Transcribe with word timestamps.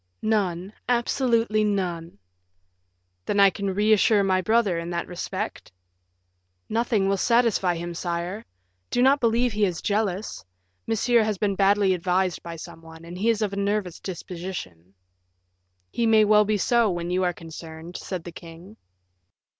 "None 0.23 0.73
absolutely 0.89 1.63
none." 1.63 2.17
"Then 3.27 3.39
I 3.39 3.51
can 3.51 3.71
reassure 3.75 4.23
my 4.23 4.41
brother 4.41 4.79
in 4.79 4.89
that 4.89 5.05
respect?" 5.05 5.71
"Nothing 6.67 7.07
will 7.07 7.17
satisfy 7.17 7.75
him, 7.75 7.93
sire. 7.93 8.43
Do 8.89 9.03
not 9.03 9.19
believe 9.19 9.51
he 9.51 9.63
is 9.63 9.79
jealous. 9.79 10.43
Monsieur 10.87 11.21
has 11.21 11.37
been 11.37 11.53
badly 11.53 11.93
advised 11.93 12.41
by 12.41 12.55
some 12.55 12.81
one, 12.81 13.05
and 13.05 13.15
he 13.15 13.29
is 13.29 13.43
of 13.43 13.51
nervous 13.53 13.99
disposition." 13.99 14.95
"He 15.91 16.07
may 16.07 16.25
well 16.25 16.45
be 16.45 16.57
so 16.57 16.89
when 16.89 17.11
you 17.11 17.23
are 17.23 17.31
concerned," 17.31 17.95
said 17.95 18.23
the 18.23 18.31
king. 18.31 18.77